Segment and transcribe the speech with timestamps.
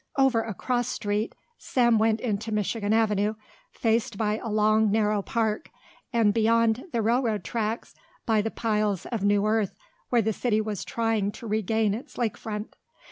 [0.17, 3.35] Over a cross street Sam went into Michigan Avenue,
[3.69, 5.69] faced by a long narrow park
[6.11, 7.93] and beyond the railroad tracks
[8.25, 9.75] by the piles of new earth
[10.09, 12.75] where the city was trying to regain its lake front.